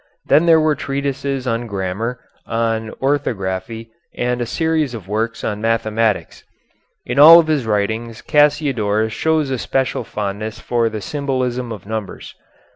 Then 0.25 0.47
there 0.47 0.59
were 0.59 0.73
treatises 0.73 1.45
on 1.45 1.67
grammar, 1.67 2.19
on 2.47 2.89
orthography, 3.03 3.91
and 4.15 4.41
a 4.41 4.47
series 4.47 4.95
of 4.95 5.07
works 5.07 5.43
on 5.43 5.61
mathematics. 5.61 6.43
In 7.05 7.19
all 7.19 7.37
of 7.37 7.45
his 7.45 7.67
writings 7.67 8.23
Cassiodorus 8.23 9.13
shows 9.13 9.51
a 9.51 9.59
special 9.59 10.03
fondness 10.03 10.57
for 10.59 10.89
the 10.89 11.01
symbolism 11.01 11.71
of 11.71 11.85
numbers. 11.85 12.33